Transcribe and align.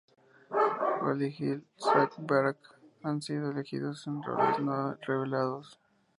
Oli 1.07 1.27
Hill 1.29 1.61
y 1.77 1.79
Zack 1.79 2.15
Barack 2.17 2.57
han 3.03 3.21
sido 3.21 3.51
elegidos 3.51 4.07
en 4.07 4.23
roles 4.23 4.57
no 4.59 4.95
revelados. 4.95 5.79